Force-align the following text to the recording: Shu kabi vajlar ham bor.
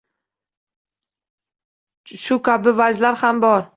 Shu 2.25 2.39
kabi 2.49 2.75
vajlar 2.81 3.21
ham 3.25 3.45
bor. 3.45 3.67